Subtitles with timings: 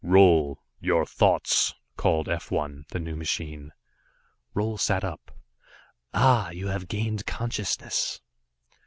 [0.03, 3.71] "Roal your thoughts," called F 1, the new machine.
[4.55, 5.29] Roal sat up.
[6.11, 8.19] "Ah you have gained consciousness."